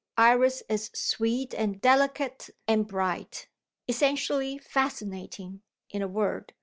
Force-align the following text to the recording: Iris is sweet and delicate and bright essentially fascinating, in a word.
Iris 0.17 0.63
is 0.67 0.89
sweet 0.95 1.53
and 1.53 1.79
delicate 1.79 2.49
and 2.67 2.87
bright 2.87 3.47
essentially 3.87 4.57
fascinating, 4.57 5.61
in 5.91 6.01
a 6.01 6.07
word. 6.07 6.53